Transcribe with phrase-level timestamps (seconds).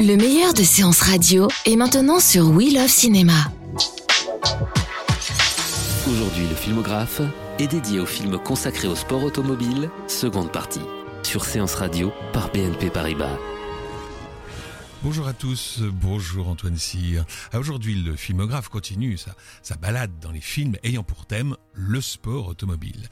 [0.00, 3.32] Le meilleur de séances radio est maintenant sur We Love Cinéma.
[6.06, 7.22] Aujourd'hui, le filmographe
[7.58, 10.80] est dédié au film consacré au sport automobile, seconde partie,
[11.22, 13.38] sur Séance Radio par BNP Paribas.
[15.06, 17.24] Bonjour à tous, bonjour Antoine Cyr.
[17.52, 22.48] Ah, Aujourd'hui, le filmographe continue sa, balade dans les films ayant pour thème le sport
[22.48, 23.08] automobile.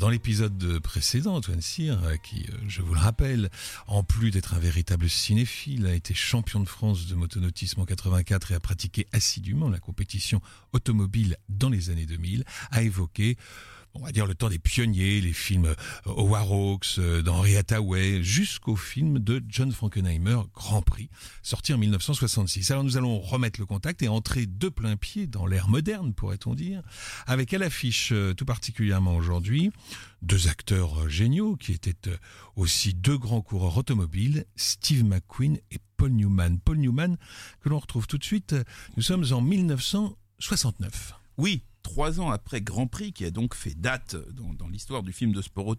[0.00, 3.48] Dans l'épisode précédent, Antoine Cyr, euh, qui, euh, je vous le rappelle,
[3.86, 8.52] en plus d'être un véritable cinéphile, a été champion de France de motonautisme en 84
[8.52, 10.42] et a pratiqué assidûment la compétition
[10.74, 13.38] automobile dans les années 2000, a évoqué
[13.94, 15.74] on va dire le temps des pionniers, les films euh,
[16.06, 21.08] Howard Hawks, euh, d'Henri Hathaway, jusqu'au film de John Frankenheimer, Grand Prix,
[21.42, 22.70] sorti en 1966.
[22.70, 26.54] Alors nous allons remettre le contact et entrer de plein pied dans l'ère moderne, pourrait-on
[26.54, 26.82] dire,
[27.26, 29.70] avec à l'affiche euh, tout particulièrement aujourd'hui
[30.22, 31.94] deux acteurs géniaux qui étaient
[32.54, 36.58] aussi deux grands coureurs automobiles, Steve McQueen et Paul Newman.
[36.60, 37.16] Paul Newman,
[37.60, 38.54] que l'on retrouve tout de suite,
[38.96, 41.14] nous sommes en 1969.
[41.38, 45.32] Oui, trois ans après Grand Prix, qui a donc fait date dans, l'histoire du film
[45.32, 45.74] de sport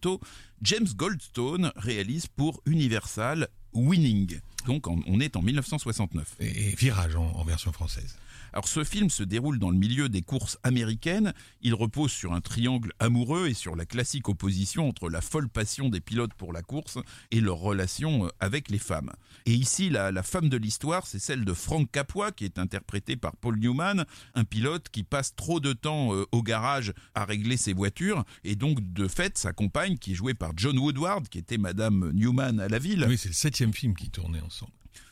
[0.61, 4.41] James Goldstone réalise pour Universal Winning.
[4.65, 6.35] Donc en- on est en 1969.
[6.39, 8.15] Et Virage en, en version française.
[8.53, 11.33] Alors ce film se déroule dans le milieu des courses américaines.
[11.61, 15.87] Il repose sur un triangle amoureux et sur la classique opposition entre la folle passion
[15.87, 16.97] des pilotes pour la course
[17.31, 19.11] et leur relation euh, avec les femmes.
[19.45, 23.15] Et ici, la, la femme de l'histoire, c'est celle de Frank Capua, qui est interprété
[23.15, 24.03] par Paul Newman,
[24.35, 28.25] un pilote qui passe trop de temps euh, au garage à régler ses voitures.
[28.43, 32.11] Et donc, de fait, sa compagne, qui est jouée par John Woodward, qui était Madame
[32.13, 34.50] Newman à la ville, Oui, c'est le septième film qui tournait ensemble.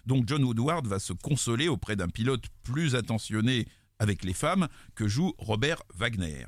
[0.10, 3.68] Donc John Woodward va se consoler auprès d'un pilote plus attentionné
[4.00, 6.48] avec les femmes que joue Robert Wagner.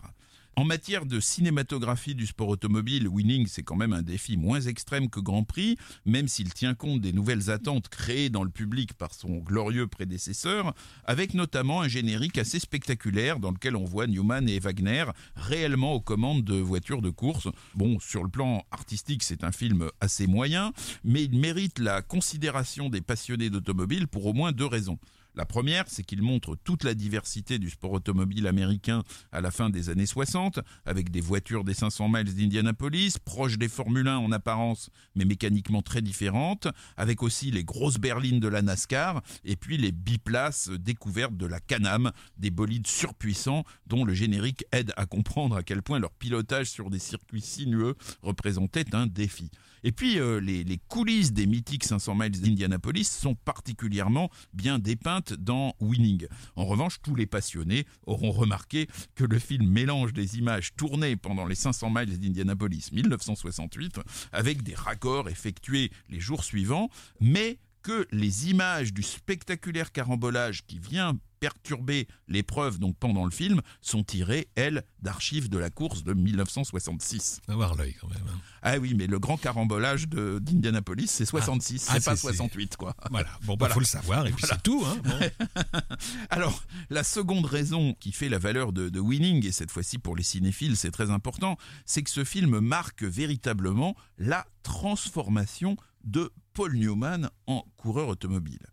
[0.58, 5.10] En matière de cinématographie du sport automobile, Winning c'est quand même un défi moins extrême
[5.10, 9.14] que Grand Prix, même s'il tient compte des nouvelles attentes créées dans le public par
[9.14, 10.74] son glorieux prédécesseur,
[11.06, 15.06] avec notamment un générique assez spectaculaire dans lequel on voit Newman et Wagner
[15.38, 17.48] réellement aux commandes de voitures de course.
[17.74, 20.74] Bon, sur le plan artistique, c'est un film assez moyen,
[21.06, 25.00] mais il mérite la considération des passionnés d'automobile pour au moins deux raisons.
[25.34, 29.70] La première, c'est qu'il montre toute la diversité du sport automobile américain à la fin
[29.70, 34.32] des années 60, avec des voitures des 500 miles d'Indianapolis, proches des Formule 1 en
[34.34, 39.78] apparence, mais mécaniquement très différentes, avec aussi les grosses berlines de la NASCAR, et puis
[39.78, 45.56] les biplaces découvertes de la Can-Am, des bolides surpuissants dont le générique aide à comprendre
[45.56, 49.50] à quel point leur pilotage sur des circuits sinueux représentait un défi.
[49.84, 55.34] Et puis euh, les, les coulisses des mythiques 500 miles d'Indianapolis sont particulièrement bien dépeintes
[55.34, 56.28] dans Winning.
[56.56, 61.46] En revanche, tous les passionnés auront remarqué que le film mélange des images tournées pendant
[61.46, 64.00] les 500 miles d'Indianapolis 1968
[64.32, 70.80] avec des raccords effectués les jours suivants, mais que les images du spectaculaire carambolage qui
[70.80, 76.14] vient perturber l'épreuve donc pendant le film sont tirées, elles, d'archives de la course de
[76.14, 77.42] 1966.
[77.48, 78.22] Avoir l'œil quand même.
[78.32, 78.40] hein.
[78.62, 82.78] Ah oui, mais le grand carambolage de- d'Indianapolis, c'est 66, Ah, c'est pas c'est- 68,
[82.78, 82.96] quoi.
[83.10, 83.74] Voilà, bon, bah, Voilà.
[83.74, 84.56] faut le savoir, et puis Voilà.
[84.56, 84.84] c'est tout.
[84.86, 84.98] Hein.
[85.04, 85.20] Bon.
[86.30, 90.16] Alors, la seconde raison qui fait la valeur de, de Winning, et cette fois-ci pour
[90.16, 96.76] les cinéphiles, c'est très important, c'est que ce film marque véritablement la transformation de Paul
[96.76, 98.66] Newman en coureur automobile.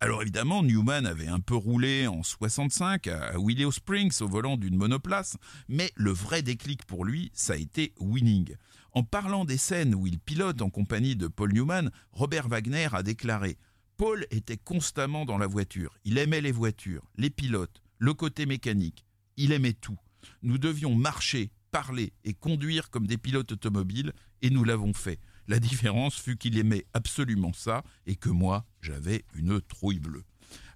[0.00, 4.76] Alors évidemment, Newman avait un peu roulé en 65 à Willow Springs au volant d'une
[4.76, 5.36] monoplace,
[5.68, 8.54] mais le vrai déclic pour lui, ça a été Winning.
[8.92, 13.02] En parlant des scènes où il pilote en compagnie de Paul Newman, Robert Wagner a
[13.02, 13.58] déclaré
[13.96, 15.98] Paul était constamment dans la voiture.
[16.04, 19.06] Il aimait les voitures, les pilotes, le côté mécanique.
[19.36, 19.98] Il aimait tout.
[20.42, 25.18] Nous devions marcher, parler et conduire comme des pilotes automobiles, et nous l'avons fait.
[25.48, 30.24] La différence fut qu'il aimait absolument ça, et que moi, j'avais une trouille bleue.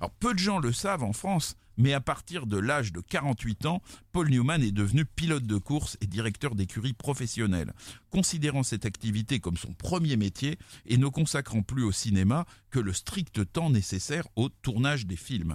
[0.01, 3.67] Alors peu de gens le savent en France, mais à partir de l'âge de 48
[3.67, 3.83] ans,
[4.13, 7.73] Paul Newman est devenu pilote de course et directeur d'écurie professionnelle,
[8.11, 12.93] considérant cette activité comme son premier métier et ne consacrant plus au cinéma que le
[12.93, 15.55] strict temps nécessaire au tournage des films.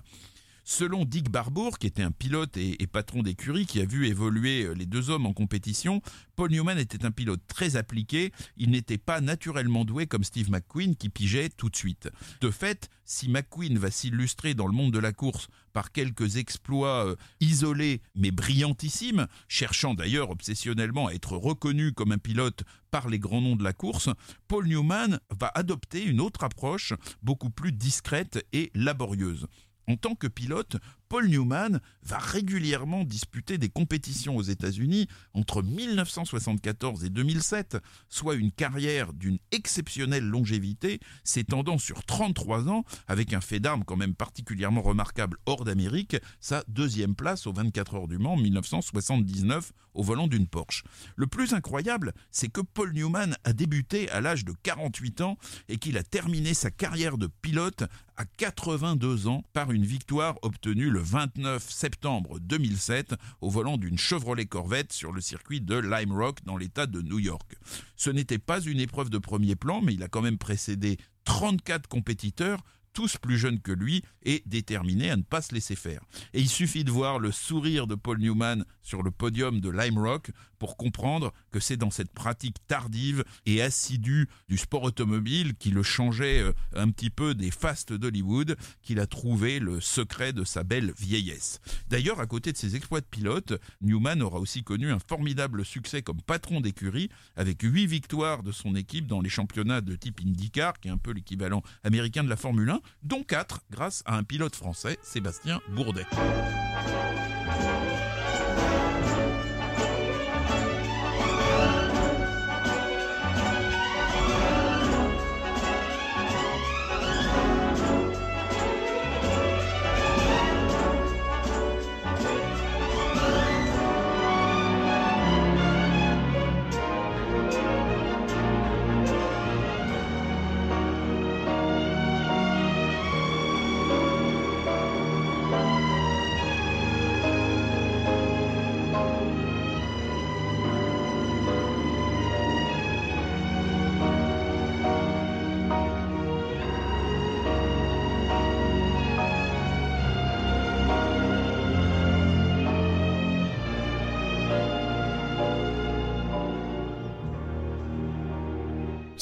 [0.65, 4.73] Selon Dick Barbour, qui était un pilote et, patron d'écurie qui a vu évoluer euh,
[4.73, 6.01] les deux hommes en compétition,
[6.37, 10.95] Paul Newman était un pilote très appliqué, il n'était pas naturellement doué comme Steve McQueen
[10.95, 12.09] qui pigeait tout de suite.
[12.39, 17.07] De fait, si McQueen va s'illustrer dans le monde de la course par quelques exploits
[17.07, 23.19] euh, isolés mais brillantissimes, cherchant d'ailleurs obsessionnellement à être reconnu comme un pilote par les
[23.19, 24.09] grands noms de la course,
[24.47, 29.47] Paul Newman va adopter une autre approche beaucoup plus discrète et laborieuse.
[29.87, 30.77] En tant que pilote,
[31.13, 37.77] Paul Newman va régulièrement disputer des compétitions aux États-Unis entre 1974 et 2007,
[38.09, 43.95] soit une carrière d'une exceptionnelle longévité s'étendant sur 33 ans, avec un fait d'armes quand
[43.95, 50.01] même particulièrement remarquable hors d'Amérique, sa deuxième place aux 24 heures du Mans 1979 au
[50.01, 50.83] volant d'une Porsche.
[51.15, 55.37] Le plus incroyable, c'est que Paul Newman a débuté à l'âge de 48 ans
[55.69, 57.83] et qu'il a terminé sa carrière de pilote
[58.17, 64.45] à 82 ans par une victoire obtenue le 29 septembre 2007 au volant d'une Chevrolet
[64.45, 67.55] Corvette sur le circuit de Lime Rock dans l'état de New York.
[67.95, 71.87] Ce n'était pas une épreuve de premier plan, mais il a quand même précédé 34
[71.87, 72.63] compétiteurs,
[72.93, 76.01] tous plus jeunes que lui et déterminés à ne pas se laisser faire.
[76.33, 79.97] Et il suffit de voir le sourire de Paul Newman sur le podium de Lime
[79.97, 80.31] Rock
[80.63, 85.83] pour comprendre que c'est dans cette pratique tardive et assidue du sport automobile qui le
[85.83, 90.63] changeait euh, un petit peu des fastes d'Hollywood qu'il a trouvé le secret de sa
[90.63, 91.59] belle vieillesse.
[91.89, 96.01] D'ailleurs, à côté de ses exploits de pilote, Newman aura aussi connu un formidable succès
[96.01, 100.79] comme patron d'écurie avec huit victoires de son équipe dans les championnats de type IndyCar,
[100.79, 104.23] qui est un peu l'équivalent américain de la Formule 1, dont quatre grâce à un
[104.23, 106.05] pilote français, Sébastien Bourdet.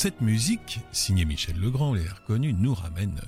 [0.02, 3.22] Cette musique, signée Michel Legrand, les reconnu, nous ramène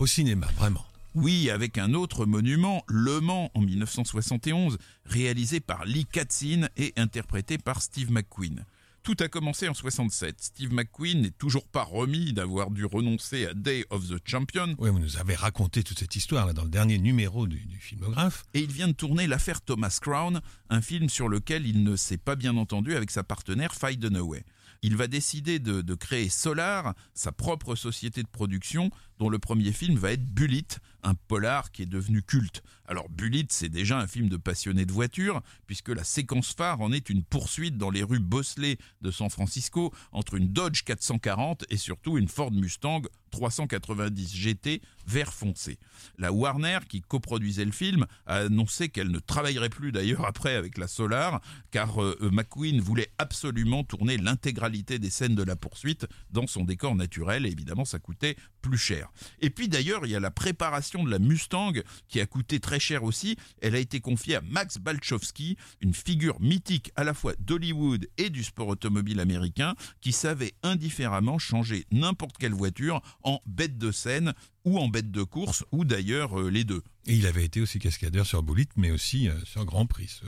[0.00, 0.84] au cinéma, vraiment.
[1.14, 7.58] Oui, avec un autre monument, Le Mans en 1971, réalisé par Lee Katzin et interprété
[7.58, 8.64] par Steve McQueen.
[9.04, 10.34] Tout a commencé en 67.
[10.40, 14.74] Steve McQueen n'est toujours pas remis d'avoir dû renoncer à Day of the Champion.
[14.78, 17.78] Oui, vous nous avez raconté toute cette histoire là dans le dernier numéro du, du
[17.78, 18.46] filmographe.
[18.52, 20.40] Et il vient de tourner l'affaire Thomas Crown,
[20.70, 24.44] un film sur lequel il ne s'est pas bien entendu avec sa partenaire Faye Dunaway.
[24.82, 29.96] Il va décider de, créer Solar, sa propre société de production, dont le premier film
[29.96, 30.66] va être Bullet,
[31.02, 32.62] un polar qui est devenu culte.
[32.86, 36.92] Alors Bullet, c'est déjà un film de passionné de voitures, puisque la séquence phare en
[36.92, 41.76] est une poursuite dans les rues bosselées de San Francisco entre une Dodge 440 et
[41.76, 45.78] surtout une Ford Mustang 390 GT vert foncé.
[46.18, 50.78] La Warner, qui coproduisait le film, a annoncé qu'elle ne travaillerait plus d'ailleurs après avec
[50.78, 51.40] la Solar,
[51.70, 56.94] car euh, McQueen voulait absolument tourner l'intégralité des scènes de la poursuite dans son décor
[56.94, 59.05] naturel, et évidemment ça coûtait plus cher.
[59.40, 61.72] Et puis d'ailleurs, il y a la préparation de la Mustang
[62.08, 63.36] qui a coûté très cher aussi.
[63.60, 68.30] Elle a été confiée à Max Balchowski, une figure mythique à la fois d'Hollywood et
[68.30, 74.34] du sport automobile américain, qui savait indifféremment changer n'importe quelle voiture en bête de scène
[74.64, 76.82] ou en bête de course, ou d'ailleurs euh, les deux.
[77.06, 80.26] Et il avait été aussi cascadeur sur Bullitt, mais aussi euh, sur Grand Prix, ce,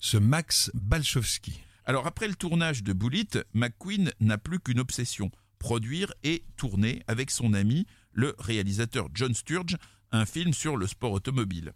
[0.00, 1.60] ce Max Balchowski.
[1.84, 7.30] Alors après le tournage de Bullitt, McQueen n'a plus qu'une obsession, produire et tourner avec
[7.30, 9.76] son ami, le réalisateur John Sturge,
[10.12, 11.72] un film sur le sport automobile.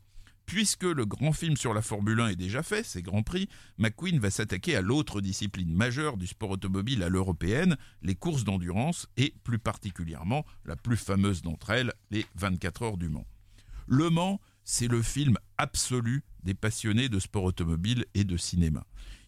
[0.46, 3.48] Puisque le grand film sur la Formule 1 est déjà fait, c'est Grand Prix,
[3.78, 9.06] McQueen va s'attaquer à l'autre discipline majeure du sport automobile à l'européenne, les courses d'endurance
[9.16, 13.26] et plus particulièrement la plus fameuse d'entre elles, les 24 heures du Mans.
[13.86, 18.84] Le Mans, c'est le film absolu des passionnés de sport automobile et de cinéma.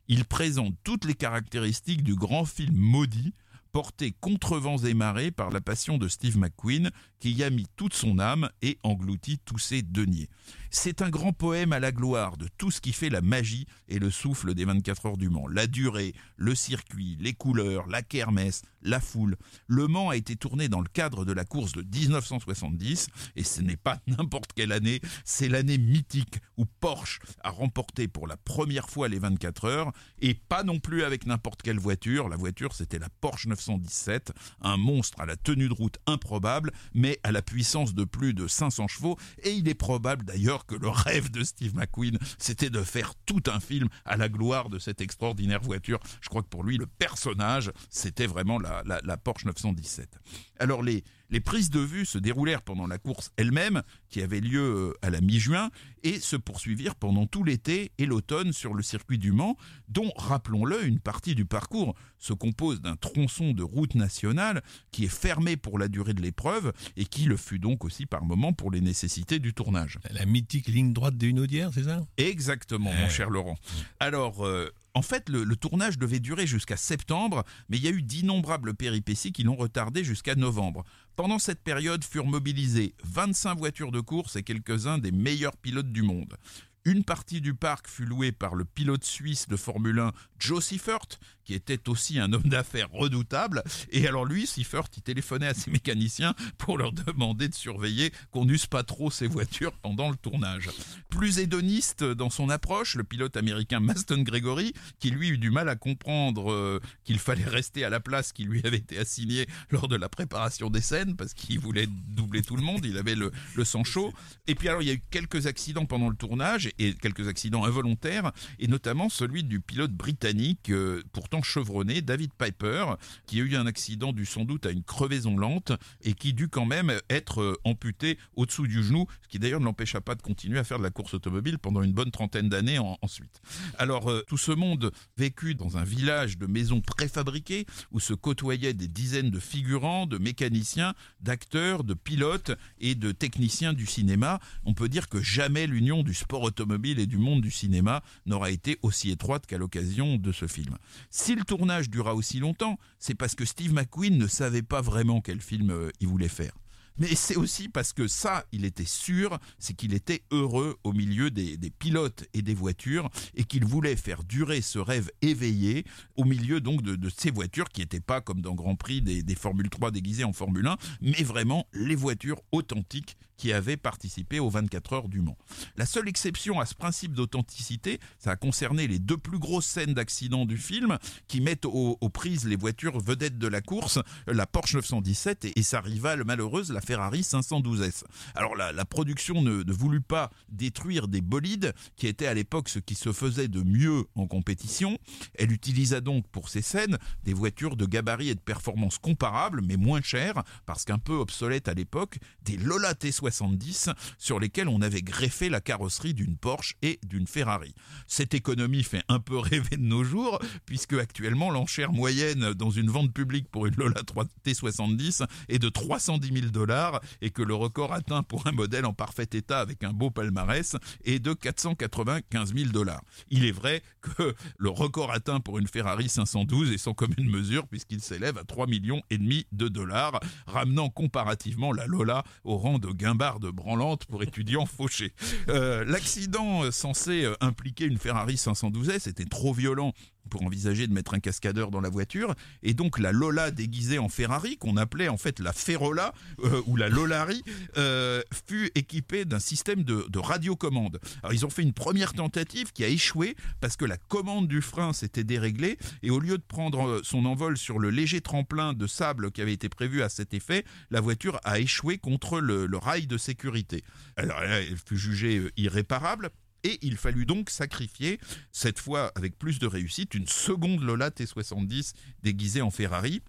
[0.09, 3.33] Il présente toutes les caractéristiques du grand film maudit,
[3.77, 6.91] porté contre vents et marées par la passion de Steve McQueen,
[7.21, 10.31] qui y a mis toute son âme et englouti tous ses deniers.
[10.79, 13.99] C'est un grand poème à la gloire de tout ce qui fait la magie et
[13.99, 15.49] le souffle des 24 heures du Mans.
[15.49, 19.37] La durée, le circuit, les couleurs, la kermesse, la foule.
[19.67, 23.63] Le Mans a été tourné dans le cadre de la course de 1970 et ce
[23.63, 28.91] n'est pas n'importe quelle année, c'est l'année mythique où Porsche a remporté pour la première
[28.91, 32.29] fois les 24 heures et pas non plus avec n'importe quelle voiture.
[32.29, 37.19] La voiture c'était la Porsche 917, un monstre à la tenue de route improbable mais
[37.23, 40.89] à la puissance de plus de 500 chevaux et il est probable d'ailleurs que le
[40.89, 45.01] rêve de Steve McQueen c'était de faire tout un film à la gloire de cette
[45.01, 46.01] extraordinaire voiture.
[46.21, 50.19] Je crois que pour lui le personnage c'était vraiment la, la, Porsche 917.
[50.59, 54.61] Alors les, les prises de vue se déroulèrent pendant la course elle-même, qui avait lieu
[54.61, 55.71] euh, à la mi-juin,
[56.03, 59.57] et se poursuivirent pendant tout l'été et l'automne sur le circuit du Mans,
[59.89, 65.09] dont, rappelons-le, une partie du parcours se compose d'un tronçon de route nationale qui est
[65.09, 68.71] fermé pour la durée de l'épreuve et qui le fut donc aussi par moment pour
[68.71, 69.99] les nécessités du tournage.
[70.11, 72.05] La mythique ligne droite des Hunaudières, c'est ça?
[72.17, 73.11] Exactement, mon Eh.
[73.11, 73.59] cher Laurent.
[74.01, 78.01] Alors, euh, en fait, le, tournage devait durer jusqu'à septembre, mais il y a eu
[78.01, 80.85] d'innombrables péripéties qui l'ont retardé jusqu'à novembre.
[81.17, 86.01] Pendant cette période furent mobilisées 25 voitures de course et quelques-uns des meilleurs pilotes du
[86.01, 86.39] monde.
[86.87, 91.19] Une partie du parc fut louée par le pilote suisse de Formule 1, Joe Seifert,
[91.45, 93.65] qui était aussi un homme d'affaires redoutable.
[93.91, 98.45] Et alors lui, Seifert, il téléphonait à ses mécaniciens pour leur demander de surveiller qu'on
[98.45, 100.71] n'use pas trop ses voitures pendant le tournage.
[101.09, 105.69] Plus hédoniste dans son approche, le pilote américain Maston Gregory, qui lui eut du mal
[105.69, 109.89] à comprendre euh, qu'il fallait rester à la place qui lui avait été assignée lors
[109.89, 113.33] de la préparation des scènes, parce qu'il voulait doubler tout le monde, il avait le,
[113.57, 114.13] le sang chaud.
[114.47, 117.65] Et puis alors, il y a eu quelques accidents pendant le tournage, et quelques accidents
[117.65, 122.95] involontaires, et notamment celui du pilote britannique, euh, pourtant chevronné, David Piper,
[123.27, 126.49] qui a eu un accident dû sans doute à une crevaison lente, et qui dut
[126.49, 130.23] quand même être euh, amputé au-dessous du genou, ce qui d'ailleurs ne l'empêcha pas de
[130.23, 133.41] continuer à faire de la course automobile pendant une bonne trentaine d'années en- ensuite.
[133.79, 138.75] Alors, euh, tout ce monde vécut dans un village de maisons préfabriquées, où se côtoyaient
[138.75, 144.41] des dizaines de figurants, de mécaniciens, d'acteurs, de pilotes et de techniciens du cinéma.
[144.65, 148.51] On peut dire que jamais l'union du sport automobile et du monde du cinéma n'aura
[148.51, 150.77] été aussi étroite qu'à l'occasion de ce film.
[151.11, 155.21] Si le tournage dura aussi longtemps, c'est parce que Steve McQueen ne savait pas vraiment
[155.21, 156.53] quel film euh, il voulait faire.
[156.99, 161.31] Mais c'est aussi parce que ça, il était sûr, c'est qu'il était heureux au milieu
[161.31, 165.85] des, des pilotes et des voitures et qu'il voulait faire durer ce rêve éveillé
[166.17, 169.23] au milieu donc de, de ces voitures qui n'étaient pas comme dans Grand Prix des,
[169.23, 174.41] des Formule 3 déguisées en Formule 1, mais vraiment les voitures authentiques qui avaient participé
[174.41, 175.37] aux 24 heures du Mans.
[175.77, 179.95] La seule exception à ce principe d'authenticité, ça a concerné les deux plus grosses scènes
[179.95, 184.75] d'accident du film qui mettent aux, prises les voitures vedettes de la course, la Porsche
[184.75, 188.05] 917 et, sa rivale malheureuse, la Ferrari 512S.
[188.35, 192.95] Alors la, production ne, voulut pas détruire des bolides qui étaient à l'époque ce qui
[192.95, 194.99] se faisait de mieux en compétition.
[195.35, 199.77] Elle utilisa donc pour ces scènes des voitures de gabarit et de performance comparables mais
[199.77, 202.95] moins chères parce qu'un peu obsolètes à l'époque, des Lola
[203.31, 207.75] T70 sur lesquelles on avait greffé la carrosserie d'une Porsche et d'une Ferrari.
[208.07, 212.91] Cette économie fait un peu rêver de nos jours puisque actuellement l'enchère moyenne dans une
[212.91, 217.55] vente publique pour une Lola 3 T70 est de 310 000 dollars et que le
[217.55, 222.55] record atteint pour un modèle en parfait état avec un beau palmarès est de 495
[222.55, 223.03] 000 dollars.
[223.31, 227.67] Il est vrai que le record atteint pour une Ferrari 512 est sans commune mesure
[227.67, 232.79] puisqu'il s'élève à 3 millions et demi de dollars, ramenant comparativement la Lola au rang
[232.79, 235.13] de guimbarde branlante pour étudiants fauchés.
[235.49, 239.93] Euh, L'accident euh, censé euh, impliquer une Ferrari 512S était trop violent
[240.29, 244.09] pour envisager de mettre un cascadeur dans la voiture et donc la Lola déguisée en
[244.09, 246.13] Ferrari qu'on appelait en fait la Ferrola
[246.45, 247.43] euh, ou la Lolari
[247.77, 251.01] euh, fut équipée d'un système de, de radiocommande.
[251.23, 254.63] Alors ils ont fait une première tentative qui a échoué parce que la commande du
[254.63, 258.73] frein s'était déréglée et au lieu de prendre euh, son envol sur le léger tremplin
[258.73, 262.67] de sable qui avait été prévu à cet effet, la voiture a échoué contre le,
[262.67, 263.83] le rail de sécurité.
[264.17, 266.31] Alors elle fut jugée irréparable.
[266.67, 268.19] Et il fallut donc sacrifier,
[268.51, 271.93] cette fois avec plus de réussite, une seconde Lola T70
[272.25, 273.23] déguisée en Ferrari.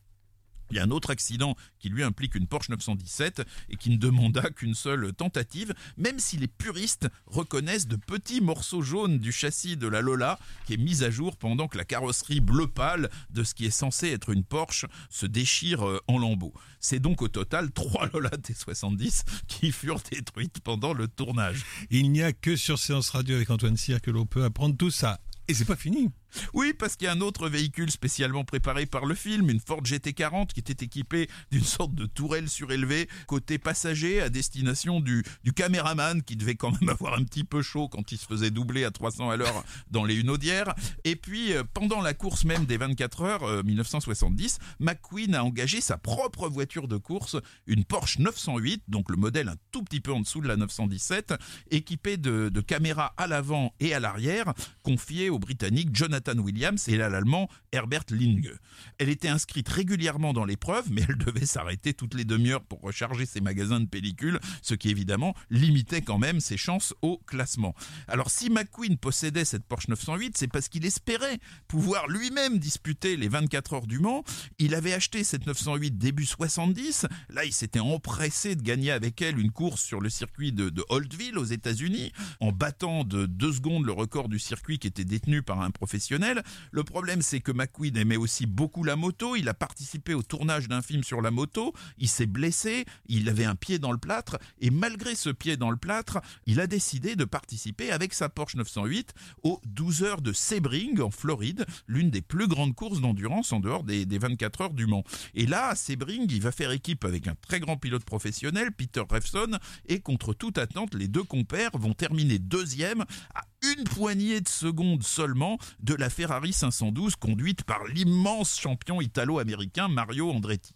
[0.70, 3.98] Il y a un autre accident qui lui implique une Porsche 917 et qui ne
[3.98, 9.78] demanda qu'une seule tentative, même si les puristes reconnaissent de petits morceaux jaunes du châssis
[9.78, 13.44] de la Lola qui est mise à jour pendant que la carrosserie bleu pâle de
[13.44, 16.54] ce qui est censé être une Porsche se déchire euh, en lambeaux.
[16.80, 21.64] C'est donc au total trois Lola T70 qui furent détruites pendant le tournage.
[21.90, 24.92] Il n'y a que sur Séance Radio avec Antoine Cyr que l'on peut apprendre tout
[24.92, 25.20] ça.
[25.48, 26.10] Et c'est pas fini.
[26.54, 29.82] Oui, parce qu'il y a un autre véhicule spécialement préparé par le film, une Ford
[29.82, 35.24] GT40 qui était équipée d'une sorte de tourelle surélevée côté passager à destination du,
[35.56, 38.84] caméraman qui devait quand même avoir un petit peu chaud quand il se faisait doubler
[38.84, 40.74] à 300 à l'heure dans les Hunaudières.
[41.04, 45.82] Et puis, euh, pendant la course même des 24 heures 1970, euh, McQueen a engagé
[45.82, 50.14] sa propre voiture de course, une Porsche 908, donc le modèle un tout petit peu
[50.14, 51.34] en dessous de la 917,
[51.72, 54.54] équipée de caméras à l'avant et à l'arrière,
[54.84, 58.54] confiée au Britannique Jonathan Williams et l'Allemand Herbert Linge.
[58.98, 63.26] Elle était inscrite régulièrement dans l'épreuve, mais elle devait s'arrêter toutes les demi-heures pour recharger
[63.26, 67.76] ses magasins de pellicules, ce qui évidemment limitait quand même ses chances au classement.
[68.08, 73.28] Alors si McQueen possédait cette Porsche 908, c'est parce qu'il espérait pouvoir lui-même disputer les
[73.28, 74.24] 24 heures du Mans.
[74.60, 77.06] Il avait acheté cette 908 début 70.
[77.30, 80.84] Là, il s'était empressé de gagner avec elle une course sur le circuit de, de
[80.90, 85.42] Holtville aux États-Unis, en battant de deux secondes le record du circuit qui était détenu
[85.42, 86.07] par un professionnel.
[86.12, 89.36] Le problème, c'est que McQueen aimait aussi beaucoup la moto.
[89.36, 91.74] Il a participé au tournage d'un film sur la moto.
[91.98, 92.86] Il s'est blessé.
[93.08, 94.38] Il avait un pied dans le plâtre.
[94.60, 98.56] Et malgré ce pied dans le plâtre, il a décidé de participer avec sa Porsche
[98.56, 103.60] 908 aux 12 heures de Sebring en Floride, l'une des plus grandes courses d'endurance en
[103.60, 105.04] dehors des, 24 heures du Mans.
[105.36, 109.04] Et là, à Sebring, il va faire équipe avec un très grand pilote professionnel, Peter
[109.08, 113.02] Revson, et contre toute attente, les deux compères vont terminer deuxième
[113.36, 119.88] à une poignée de secondes seulement de la Ferrari 512 conduite par l'immense champion italo-américain
[119.88, 120.74] Mario Andretti.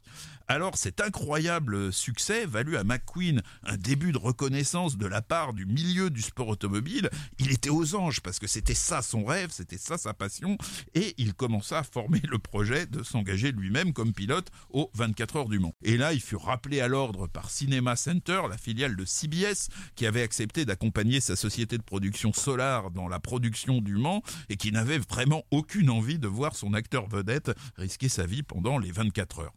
[0.52, 5.66] Alors cet incroyable succès valut à McQueen un début de reconnaissance de la part du
[5.66, 7.10] milieu du sport automobile.
[7.40, 10.58] Il était aux anges parce que c'était ça son rêve, c'était ça sa passion
[10.94, 15.48] et il commença à former le projet de s'engager lui-même comme pilote aux 24 heures
[15.48, 15.74] du Mans.
[15.84, 20.06] Et là, il fut rappelé à l'ordre par Cinema Center, la filiale de CBS, qui
[20.06, 24.74] avait accepté d'accompagner sa société de production Solar dans la production du Mans et qui
[24.74, 29.40] n'avait vraiment aucune envie de voir son acteur vedette risquer sa vie pendant les 24
[29.40, 29.54] heures.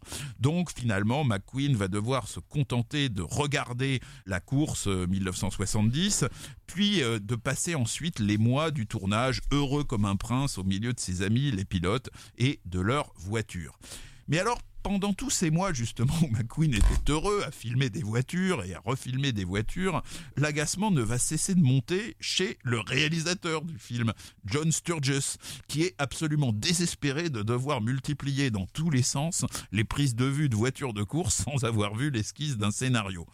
[0.85, 6.27] Finalement, McQueen va devoir se contenter de regarder la course 1970, euh,
[6.67, 10.93] puis euh, de passer ensuite les mois du tournage heureux comme un prince au milieu
[10.93, 13.79] de ses amis, les pilotes, et de leur voiture.
[14.27, 18.63] Mais alors, pendant tous ces mois justement où McQueen était heureux à filmer des voitures
[18.63, 20.03] et à refilmer des voitures,
[20.37, 24.13] l'agacement ne va cesser de monter chez le réalisateur du film,
[24.45, 25.37] John Sturges,
[25.67, 30.49] qui est absolument désespéré de devoir multiplier dans tous les sens les prises de vue
[30.49, 33.25] de voitures de course sans avoir vu l'esquisse d'un scénario.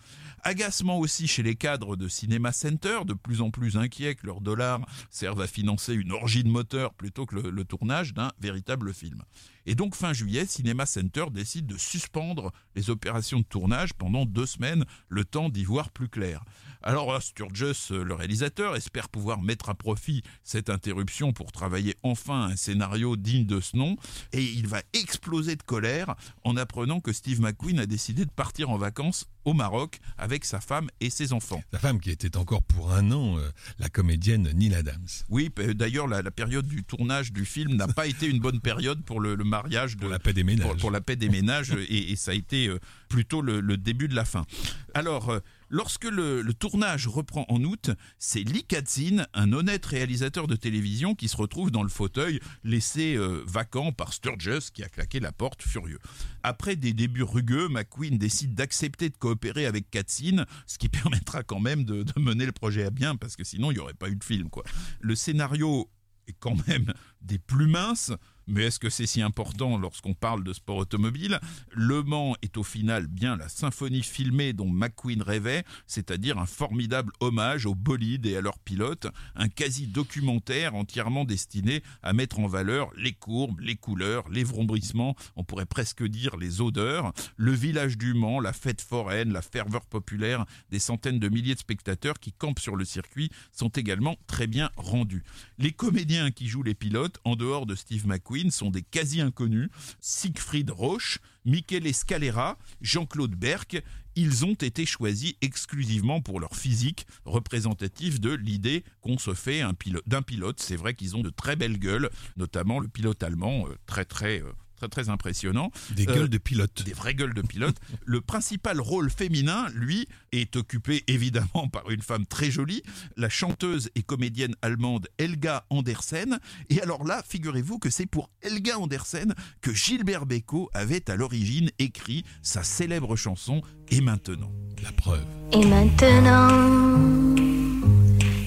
[0.44, 4.42] Agacement aussi chez les cadres de Cinema Center, de plus en plus inquiets que leurs
[4.42, 4.80] dollars
[5.12, 9.22] servent à financer une orgie de moteurs plutôt que le, le tournage d'un véritable film.
[9.66, 14.46] Et donc fin juillet, Cinema Center décide de suspendre les opérations de tournage pendant deux
[14.46, 16.44] semaines, le temps d'y voir plus clair.
[16.84, 22.56] Alors Sturges, le réalisateur, espère pouvoir mettre à profit cette interruption pour travailler enfin un
[22.56, 23.98] scénario digne de ce nom,
[24.34, 28.70] et il va exploser de colère en apprenant que Steve McQueen a décidé de partir
[28.70, 31.62] en vacances au Maroc avec sa femme et ses enfants.
[31.72, 35.08] Sa femme qui était encore pour un an euh, la comédienne Neil Adams.
[35.30, 39.20] Oui, d'ailleurs la, période du tournage du film n'a pas été une bonne période pour
[39.20, 40.78] le, mariage de pour la paix des ménages.
[40.78, 44.16] Pour, la paix des ménages et, ça a été euh, plutôt le, le, début de
[44.16, 44.46] la fin.
[44.94, 45.40] Alors euh,
[45.74, 51.30] Lorsque le, tournage reprend en août, c'est Lee Katzin, un honnête réalisateur de télévision, qui
[51.30, 55.64] se retrouve dans le fauteuil laissé euh, vacant par Sturges, qui a claqué la porte
[55.64, 56.00] furieux.
[56.44, 61.62] Après des débuts rugueux, McQueen décide d'accepter de coopérer avec Katzin, ce qui permettra quand
[61.62, 64.10] même de, de mener le projet à bien, parce que sinon il n'y aurait pas
[64.10, 64.50] eu de film.
[64.50, 64.64] Quoi.
[65.00, 65.90] Le scénario
[66.28, 68.12] est quand même des plus minces,
[68.48, 71.40] mais est-ce que c'est si important lorsqu'on parle de sport automobile?
[71.72, 77.12] Le Mans est au final bien la symphonie filmée dont McQueen rêvait, c'est-à-dire un formidable
[77.20, 82.92] hommage aux bolides et à leurs pilotes, un quasi-documentaire entièrement destiné à mettre en valeur
[82.98, 88.14] les courbes, les couleurs, les vrombissements, on pourrait presque dire les odeurs, le village du
[88.14, 92.60] Mans, la fête foraine, la ferveur populaire des centaines de milliers de spectateurs qui campent
[92.60, 95.24] sur le circuit sont également très bien rendus.
[95.58, 99.70] Les comédiens qui jouent les pilotes, en dehors de Steve McQueen, sont des quasi-inconnus.
[100.00, 103.82] Siegfried Roche, Michele Scalera, Jean-Claude Berck,
[104.16, 109.62] ils ont été choisis exclusivement pour leur physique, représentatif de l'idée qu'on se fait
[110.06, 110.60] d'un pilote.
[110.60, 114.44] C'est vrai qu'ils ont de très belles gueules, notamment le pilote allemand, euh, très
[114.82, 115.72] très très impressionnant.
[115.96, 116.84] Des gueules euh, de pilote.
[116.84, 117.76] Des vraies gueules de pilote.
[118.06, 122.82] le principal rôle féminin, lui, est occupé évidemment par une femme très jolie,
[123.18, 126.40] la chanteuse et comédienne allemande Helga Andersen.
[126.70, 131.70] Et alors là, figurez-vous que c'est pour Helga Andersen que Gilbert Bécaud avait à l'origine
[131.80, 134.52] écrit sa célèbre chanson Et maintenant.
[134.84, 135.26] La preuve.
[135.54, 136.48] Et maintenant,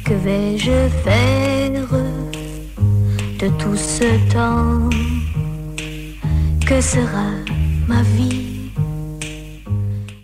[0.04, 1.88] que vais-je faire
[3.38, 4.90] de tout ce temps?
[6.66, 7.30] Que sera
[7.86, 8.70] ma vie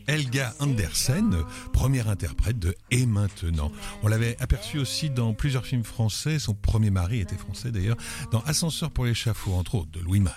[0.06, 1.36] Helga Andersen,
[1.74, 3.70] première interprète de Et maintenant.
[4.02, 6.38] On l'avait aperçu aussi dans plusieurs films français.
[6.38, 7.98] Son premier mari était français d'ailleurs.
[8.32, 10.32] Dans Ascenseur pour l'échafaud, entre autres, de Louis Malle.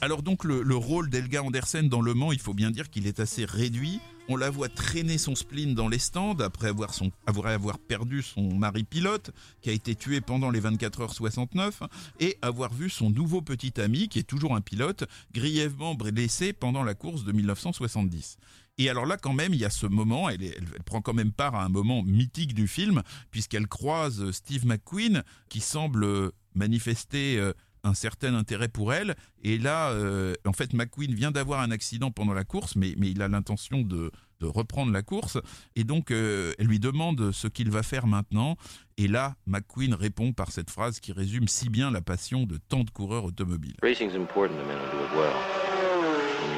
[0.00, 3.08] Alors donc le, le rôle d'Helga Andersen dans Le Mans, il faut bien dire qu'il
[3.08, 4.00] est assez réduit.
[4.28, 9.32] On la voit traîner son spleen dans les stands après avoir, perdu son mari pilote
[9.60, 11.82] qui a été tué pendant les 24 heures 69
[12.20, 16.84] et avoir vu son nouveau petit ami qui est toujours un pilote grièvement blessé pendant
[16.84, 18.38] la course de 1970.
[18.78, 20.40] Et alors là, quand même, il y a ce moment, elle
[20.86, 25.60] prend quand même part à un moment mythique du film, puisqu'elle croise Steve McQueen, qui
[25.60, 27.52] semble euh, manifester euh,
[27.84, 29.14] un certain intérêt pour elle.
[29.42, 33.10] Et là, euh, en fait, McQueen vient d'avoir un accident pendant la course, mais, mais
[33.10, 35.38] il a l'intention de, reprendre la course.
[35.76, 38.56] Et donc, euh, elle lui demande ce qu'il va faire maintenant.
[38.96, 42.82] Et là, McQueen répond par cette phrase qui résume si bien la passion de tant
[42.82, 43.76] de coureurs automobiles.
[43.82, 45.36] Racing's important to men who do it well.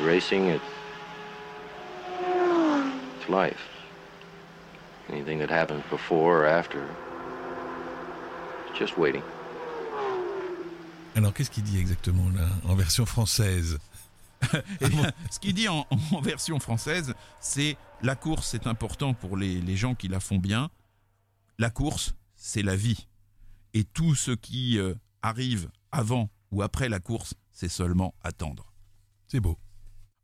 [0.06, 0.62] Racing, it's
[3.28, 3.68] life.
[5.10, 6.82] Anything that happens before or after,
[8.70, 9.22] it's just waiting.
[11.14, 13.78] Alors qu'est-ce qu'il dit exactement là, en version française
[14.80, 19.36] Eh bien, ce qu'il dit en, en version française, c'est la course, c'est important pour
[19.36, 20.70] les, les gens qui la font bien.
[21.58, 23.06] La course, c'est la vie.
[23.74, 28.72] Et tout ce qui euh, arrive avant ou après la course, c'est seulement attendre.
[29.28, 29.56] C'est beau.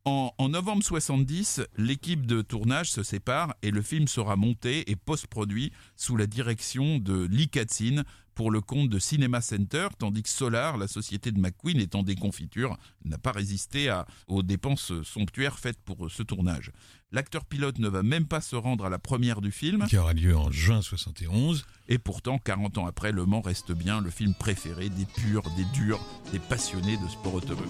[0.04, 4.96] En, en novembre 70, l'équipe de tournage se sépare et le film sera monté et
[4.96, 8.04] post-produit sous la direction de Lee Katzin
[8.40, 12.14] pour le compte de Cinema Center, tandis que Solar, la société de McQueen, étant des
[12.14, 16.72] confitures, n'a pas résisté à- aux dépenses somptuaires faites pour ce tournage.
[17.12, 20.14] L'acteur pilote ne va même pas se rendre à la première du film, Qui aura
[20.14, 21.66] lieu en juin 71.
[21.86, 25.66] et pourtant, 40 ans après, Le Mans reste bien le film préféré des purs, des
[25.74, 26.00] durs,
[26.32, 27.68] des passionnés de sport automobile.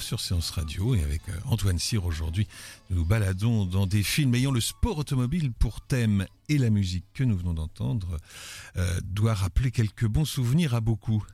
[0.00, 2.46] Sur Séance Radio et avec euh, Antoine Cyr aujourd'hui,
[2.90, 7.04] nous nous baladons dans des films ayant le sport automobile pour thème et la musique
[7.14, 8.18] que nous venons d'entendre
[8.76, 11.24] euh, doit rappeler quelques bons souvenirs à beaucoup.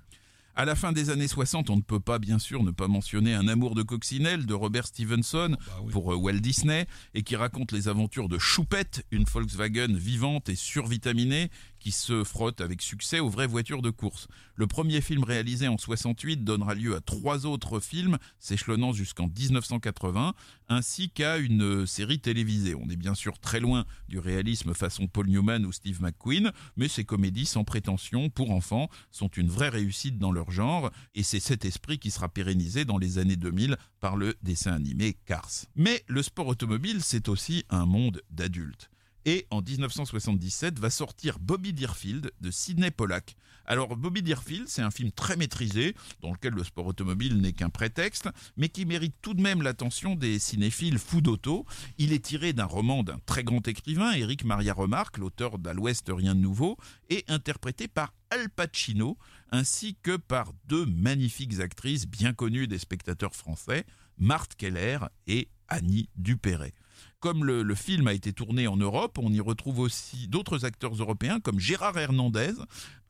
[0.55, 3.33] À la fin des années 60, on ne peut pas bien sûr ne pas mentionner
[3.33, 5.91] Un amour de coccinelle de Robert Stevenson Bah oui.
[5.93, 10.57] pour euh, Walt Disney et qui raconte les aventures de Choupette, une Volkswagen vivante et
[10.57, 11.51] survitaminée
[11.83, 14.29] qui se frotte avec succès aux vraies voitures de course.
[14.55, 20.35] Le premier film réalisé en 68 donnera lieu à trois autres films s'échelonnant jusqu'en 1980
[20.69, 22.77] ainsi qu'à une série télévisée.
[22.77, 26.87] On est bien sûr très loin du réalisme façon Paul Newman ou Steve McQueen, mais
[26.87, 31.41] ces comédies sans prétention pour enfants sont une vraie réussite dans leur genre et c'est
[31.41, 35.67] cet esprit qui sera pérennisé dans les années 2000 par le dessin animé Cars.
[35.75, 38.89] Mais le sport automobile, c'est aussi un monde d'adultes.
[39.25, 43.37] Et en 1977 va sortir Bobby Deerfield de Sidney Pollack.
[43.65, 47.71] Alors Bobby Deerfield, c'est un film très maîtrisé, dans lequel le sport automobile n'est qu'un
[47.71, 51.65] prétexte, mais qui mérite tout de même l'attention des cinéphiles fous d'auto.
[51.99, 56.11] Il est tiré d'un roman d'un très grand écrivain, Éric Maria Remarque, l'auteur d'À l'Ouest
[56.13, 56.77] rien de nouveau,
[57.09, 59.17] et interprété par Al Pacino,
[59.51, 63.85] ainsi que par deux magnifiques actrices bien connues des spectateurs français,
[64.19, 66.75] Marthe Keller et Annie Dupéret.
[67.21, 71.39] Comme le, film a été tourné en Europe, on y retrouve aussi d'autres acteurs européens
[71.39, 72.55] comme Gérard Hernandez,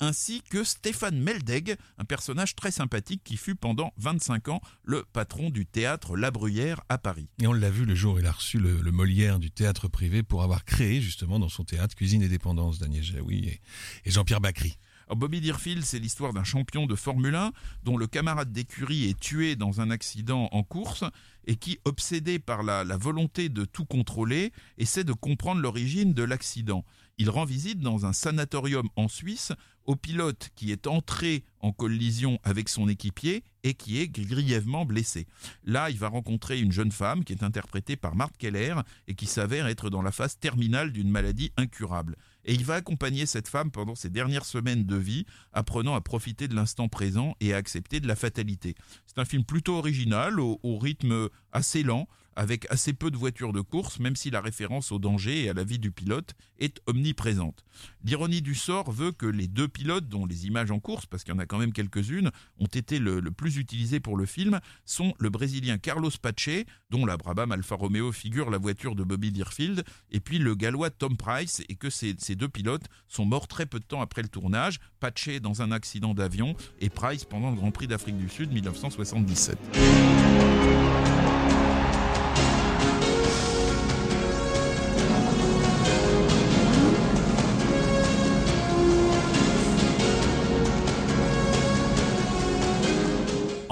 [0.01, 5.49] ainsi que Stéphane Meldeg, un personnage très sympathique qui fut pendant 25 ans le patron
[5.51, 7.29] du théâtre La Bruyère à Paris.
[7.41, 10.43] Et on l'a vu le jour il a reçu le, Molière du théâtre privé pour
[10.43, 13.61] avoir créé justement dans son théâtre Cuisine et Dépendance, Daniel Jaoui et,
[14.05, 14.77] et Jean-Pierre Bacry.
[15.15, 17.53] Bobby Deerfield, c'est l'histoire d'un champion de Formule 1
[17.85, 21.05] dont le camarade d'écurie est tué dans un accident en course
[21.47, 26.23] et qui, obsédé par la, la volonté de tout contrôler, essaie de comprendre l'origine de
[26.23, 26.85] l'accident.
[27.19, 29.53] Il rend visite dans un sanatorium en Suisse
[29.85, 35.27] au pilote qui est entré en collision avec son équipier et qui est grièvement blessé.
[35.65, 38.75] Là, il va rencontrer une jeune femme qui est interprétée par Marthe Keller
[39.09, 42.17] et qui s'avère être dans la phase terminale d'une maladie incurable.
[42.45, 46.49] Et il va accompagner cette femme pendant ses dernières semaines de vie, apprenant à profiter
[46.49, 48.75] de l'instant présent et à accepter de la fatalité.
[49.07, 53.61] C'est un film plutôt original, au, rythme assez lent, avec assez peu de voitures de
[53.61, 57.65] course, même si la référence au danger et à la vie du pilote est omniprésente.
[58.05, 61.35] L'ironie du sort veut que les deux pilotes, dont les images en course, parce qu'il
[61.35, 65.15] y en a quand même quelques-unes, ont été le, plus utilisées pour le film, sont
[65.19, 69.85] le Brésilien Carlos Pache, dont la Brabham Alfa Romeo figure la voiture de Bobby Deerfield,
[70.11, 73.67] et puis le Gallois Tom Price, et que ces, ces deux pilotes sont morts très
[73.67, 77.57] peu de temps après le tournage, Pache dans un accident d'avion et Price pendant le
[77.57, 79.59] Grand Prix d'Afrique du Sud 1977.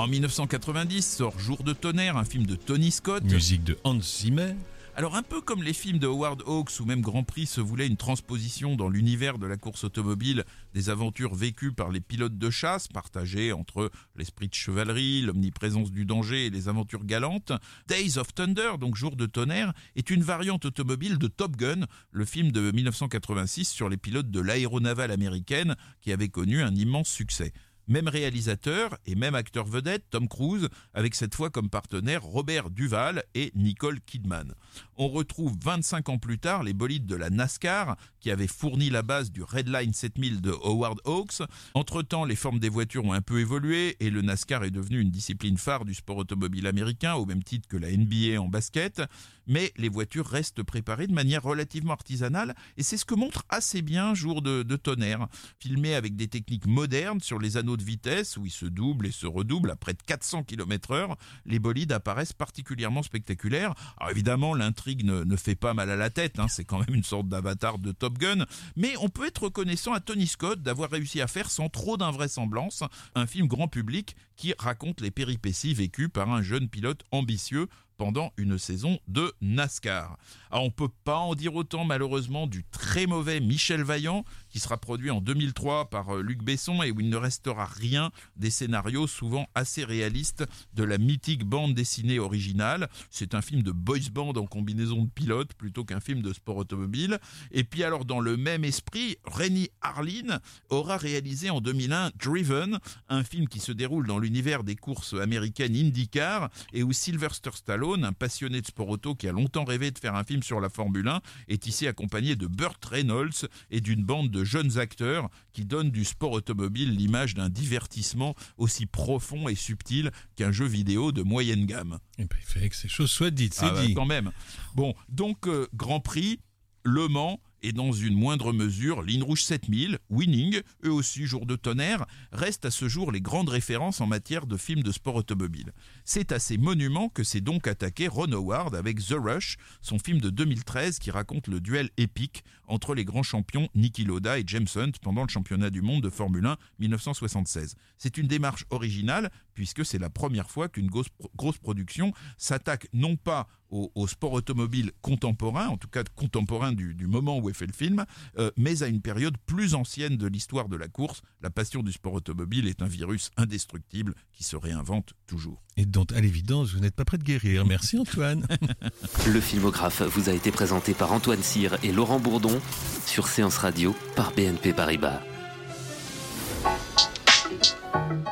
[0.00, 3.22] En 1990 sort Jour de tonnerre, un film de Tony Scott.
[3.22, 4.54] Musique de Hans Zimmer.
[4.96, 7.86] Alors un peu comme les films de Howard Hawks ou même Grand Prix se voulaient
[7.86, 12.48] une transposition dans l'univers de la course automobile des aventures vécues par les pilotes de
[12.48, 17.52] chasse, partagées entre l'esprit de chevalerie, l'omniprésence du danger et les aventures galantes,
[17.86, 22.24] Days of Thunder, donc Jour de tonnerre, est une variante automobile de Top Gun, le
[22.24, 27.52] film de 1986 sur les pilotes de l'aéronavale américaine qui avait connu un immense succès.
[27.90, 33.24] Même réalisateur et même acteur vedette, Tom Cruise, avec cette fois comme partenaire Robert Duval
[33.35, 34.55] et Nicole Kidman.
[34.96, 39.03] On retrouve 25 ans plus tard les bolides de la NASCAR qui avaient fourni la
[39.03, 41.42] base du Redline 7000 de Howard Hawks.
[41.74, 45.11] Entre-temps, les formes des voitures ont un peu évolué et le NASCAR est devenu une
[45.11, 49.03] discipline phare du sport automobile américain au même titre que la NBA en basket.
[49.50, 53.82] Mais les voitures restent préparées de manière relativement artisanale et c'est ce que montre assez
[53.82, 55.26] bien Jour de, tonnerre,
[55.58, 59.10] filmé avec des techniques modernes sur les anneaux de vitesse où ils se doublent et
[59.10, 61.16] se redoublent à près de 400 km/h.
[61.46, 63.74] Les bolides apparaissent particulièrement spectaculaires.
[63.98, 66.94] Alors évidemment, l'intrigue ne, ne, fait pas mal à la tête, hein, c'est quand même
[66.94, 70.90] une sorte d'avatar de Top Gun, mais on peut être reconnaissant à Tony Scott d'avoir
[70.90, 72.84] réussi à faire sans trop d'invraisemblance
[73.16, 77.68] un film grand public qui raconte les péripéties vécues par un jeune pilote ambitieux
[78.00, 80.16] pendant une saison de NASCAR.
[80.50, 84.76] Alors on peut pas en dire autant malheureusement du très mauvais Michel Vaillant qui sera
[84.76, 89.48] produit en 2003 par Luc Besson et où il ne restera rien des scénarios souvent
[89.54, 92.88] assez réalistes de la mythique bande dessinée originale.
[93.10, 96.56] C'est un film de boys band en combinaison de pilotes plutôt qu'un film de sport
[96.56, 97.18] automobile.
[97.50, 103.24] Et puis alors dans le même esprit, Rennie Harlin aura réalisé en 2001 Driven, un
[103.24, 108.12] film qui se déroule dans l'univers des courses américaines IndyCar et où Sylvester Stallone un
[108.12, 111.08] passionné de sport auto qui a longtemps rêvé de faire un film sur la Formule
[111.08, 115.90] 1, est ici accompagné de Burt Reynolds et d'une bande de jeunes acteurs qui donnent
[115.90, 121.66] du sport automobile l'image d'un divertissement aussi profond et subtil qu'un jeu vidéo de moyenne
[121.66, 121.98] gamme.
[122.18, 123.88] Et ben, il fallait que ces choses soient dites, c'est Ah dit.
[123.94, 124.31] bah, quand même.
[124.74, 126.40] Bon, donc euh, Grand Prix,
[126.85, 131.57] Le Mans et dans une moindre mesure, Ligne Rouge 7000, Winning, eux aussi Jour de
[131.57, 135.72] tonnerre, restent à ce jour les grandes références en matière de films de sport automobile.
[136.07, 140.22] C'est à ces monuments que s'est donc attaqué Ron Howard avec The Rush, son film
[140.22, 144.68] de 2013 qui raconte le duel épique entre les grands champions Niki Lauda et James
[144.76, 147.74] Hunt pendant le championnat du monde de Formule 1 1976.
[147.98, 153.16] C'est une démarche originale puisque c'est la première fois qu'une grosse, grosse production s'attaque non
[153.16, 157.54] pas au, au, sport automobile contemporain, en tout cas contemporain du, du moment où est
[157.54, 158.04] fait le film,
[158.38, 161.22] euh, mais à une période plus ancienne de l'histoire de la course.
[161.40, 165.62] La passion du sport automobile est un virus indestructible qui se réinvente toujours.
[165.76, 167.64] Et dont, à l'évidence, vous n'êtes pas prêt de guérir.
[167.64, 168.46] Merci Antoine.
[169.26, 172.60] le filmographe vous a été présenté par Antoine Cyr et Laurent Bourdon
[173.07, 175.20] sur Séance Radio par BNP Paribas.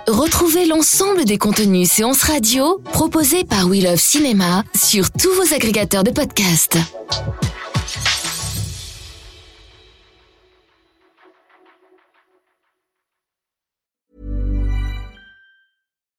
[0.06, 6.04] Retrouvez l'ensemble des contenus séances radio proposés par We Love Cinéma sur tous vos agrégateurs
[6.04, 6.78] de podcasts.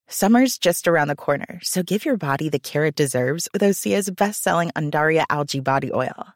[0.08, 4.10] Summer's just around the corner, so give your body the care it deserves with Osea's
[4.12, 6.36] best-selling Andaria algae body oil.